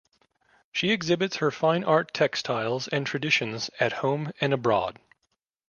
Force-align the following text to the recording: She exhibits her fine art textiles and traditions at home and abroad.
She 0.71 0.89
exhibits 0.89 1.35
her 1.35 1.51
fine 1.51 1.83
art 1.83 2.11
textiles 2.11 2.87
and 2.87 3.05
traditions 3.05 3.69
at 3.79 3.91
home 3.93 4.31
and 4.41 4.51
abroad. 4.51 4.97